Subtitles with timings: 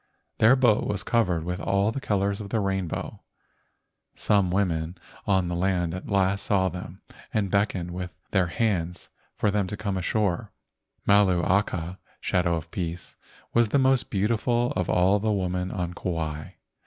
[0.39, 3.21] Their boat was covered with all the colors of the rainbow.
[4.15, 8.31] Some women on land at last saw 138 LEGENDS OF GHOSTS them and beckoned with
[8.31, 10.51] their hands for them to come ashore.
[11.05, 13.15] Malu aka (shadow of peace)
[13.53, 16.45] was the most beautiful of all the women on Kauai.